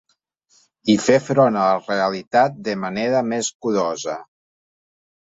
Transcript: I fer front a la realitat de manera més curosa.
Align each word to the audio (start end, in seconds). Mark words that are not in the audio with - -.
I 0.93 0.93
fer 1.07 1.17
front 1.25 1.59
a 1.63 1.65
la 1.73 1.83
realitat 1.93 2.55
de 2.69 2.75
manera 2.85 3.21
més 3.29 3.51
curosa. 3.67 4.17